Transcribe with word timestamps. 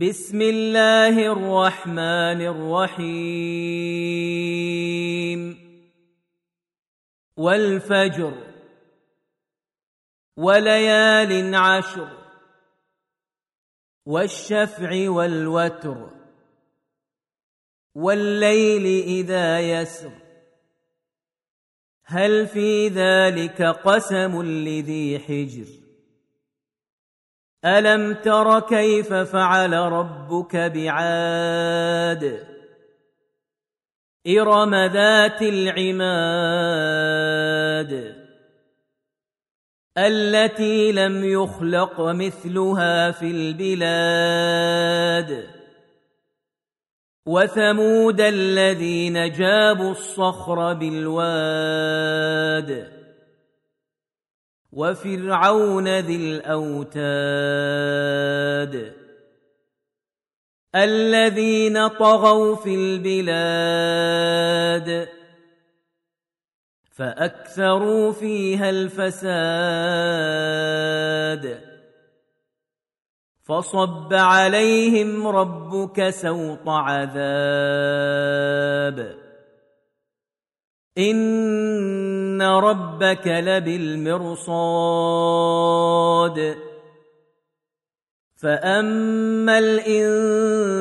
بسم 0.00 0.42
الله 0.42 1.32
الرحمن 1.32 2.40
الرحيم. 2.46 3.14
والفجر. 7.36 8.34
وليال 10.36 11.54
عشر. 11.54 12.08
والشفع 14.06 15.10
والوتر. 15.10 16.10
والليل 17.94 19.02
إذا 19.02 19.60
يسر. 19.60 20.12
هل 22.04 22.46
في 22.46 22.88
ذلك 22.88 23.62
قسم 23.62 24.42
لذي 24.42 25.18
حجر؟ 25.18 25.83
ألم 27.64 28.14
تر 28.14 28.60
كيف 28.60 29.14
فعل 29.14 29.72
ربك 29.72 30.56
بعاد؟ 30.56 32.46
إرم 34.26 34.74
ذات 34.74 35.42
العماد 35.42 36.34
التي 39.98 40.92
لم 40.92 41.24
يخلق 41.24 42.00
مثلها 42.00 43.10
في 43.10 43.30
البلاد. 43.30 44.84
وثمود 47.26 48.20
الذين 48.20 49.32
جابوا 49.32 49.90
الصخر 49.90 50.72
بالواد. 50.72 52.64
وفرعون 54.74 55.98
ذي 55.98 56.16
الأوتاد 56.16 57.04
الذين 60.74 61.88
طغوا 61.88 62.56
في 62.56 62.74
البلاد 62.74 64.28
فأكثروا 66.90 68.12
فيها 68.12 68.70
الفساد 68.70 70.14
فصب 73.42 74.14
عليهم 74.14 75.26
ربك 75.26 76.10
سوط 76.10 76.68
عذاب 76.68 77.94
ان 80.98 82.42
ربك 82.42 83.26
لبالمرصاد 83.26 84.54
فاما 88.36 89.58
الانسان 89.58 90.76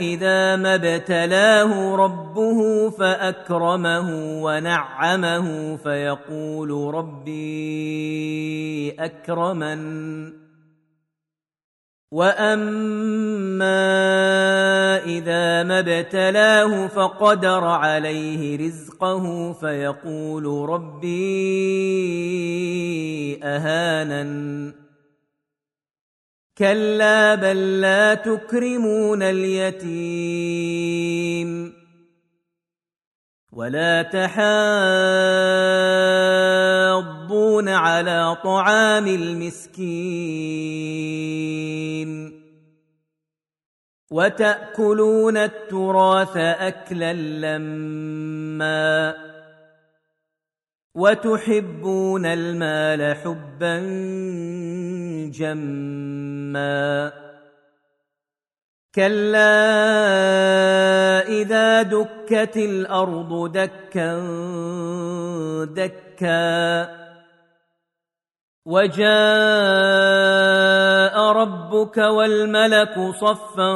اذا 0.00 0.56
ما 0.56 0.74
ابتلاه 0.74 1.96
ربه 1.96 2.90
فاكرمه 2.90 4.10
ونعمه 4.42 5.76
فيقول 5.76 6.94
ربي 6.94 8.90
اكرمن 8.98 10.32
واما 12.12 14.07
ما 15.62 15.78
ابتلاه 15.78 16.86
فقدر 16.86 17.64
عليه 17.64 18.66
رزقه 18.66 19.52
فيقول 19.52 20.68
ربي 20.68 21.18
أهانن. 23.44 24.72
كلا 26.58 27.34
بل 27.34 27.80
لا 27.80 28.14
تكرمون 28.14 29.22
اليتيم. 29.22 29.88
ولا 33.52 34.02
تحاضون 34.02 34.48
على 37.68 38.36
طعام 38.44 39.06
المسكين. 39.06 39.98
وتأكلون 44.10 45.36
التراث 45.36 46.36
أكلا 46.36 47.12
لما 47.12 49.14
وتحبون 50.94 52.26
المال 52.26 53.16
حبا 53.16 53.78
جما 55.34 57.12
كلا 58.94 59.58
إذا 61.28 61.82
دكت 61.82 62.56
الأرض 62.56 63.52
دكا 63.52 64.18
دكا 65.64 66.88
وجاء 68.66 70.57
ربك 71.32 71.98
والملك 71.98 73.14
صفا 73.20 73.74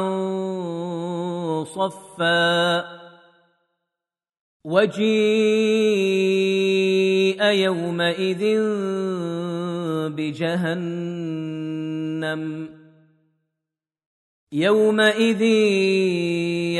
صفا. 1.63 2.83
وجيء 4.65 7.43
يومئذ 7.43 8.59
بجهنم. 10.09 12.69
يومئذ 14.53 15.41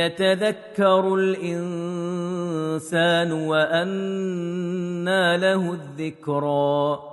يتذكر 0.01 1.15
الإنسان 1.15 3.31
وأنى 3.31 5.37
له 5.37 5.73
الذكرى. 5.73 7.12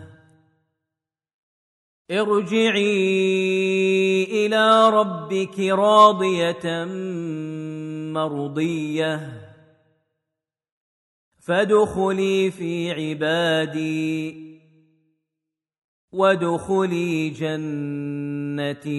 ارجعي 2.11 3.43
إلى 4.23 4.89
ربك 4.89 5.59
راضية 5.59 6.85
مرضية 8.13 9.41
فادخلي 11.39 12.51
في 12.51 12.91
عبادي 12.91 14.51
وادخلي 16.11 17.29
جنتي 17.29 18.91